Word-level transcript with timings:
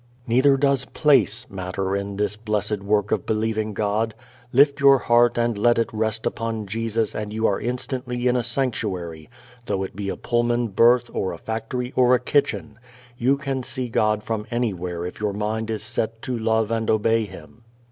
Neither 0.25 0.57
does 0.57 0.85
place 0.85 1.45
matter 1.47 1.95
in 1.95 2.15
this 2.17 2.35
blessed 2.35 2.81
work 2.81 3.11
of 3.11 3.27
believing 3.27 3.75
God. 3.75 4.15
Lift 4.51 4.79
your 4.79 4.97
heart 4.97 5.37
and 5.37 5.55
let 5.55 5.77
it 5.77 5.91
rest 5.93 6.25
upon 6.25 6.65
Jesus 6.65 7.13
and 7.13 7.31
you 7.31 7.45
are 7.45 7.61
instantly 7.61 8.25
in 8.27 8.35
a 8.35 8.41
sanctuary 8.41 9.29
though 9.67 9.83
it 9.83 9.95
be 9.95 10.09
a 10.09 10.17
Pullman 10.17 10.69
berth 10.69 11.11
or 11.13 11.33
a 11.33 11.37
factory 11.37 11.93
or 11.95 12.15
a 12.15 12.19
kitchen. 12.19 12.79
You 13.19 13.37
can 13.37 13.61
see 13.61 13.89
God 13.89 14.23
from 14.23 14.47
anywhere 14.49 15.05
if 15.05 15.19
your 15.19 15.33
mind 15.33 15.69
is 15.69 15.83
set 15.83 16.23
to 16.23 16.35
love 16.35 16.71
and 16.71 16.89
obey 16.89 17.25
Him. 17.25 17.61